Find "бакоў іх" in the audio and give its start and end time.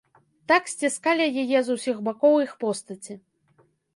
2.09-2.51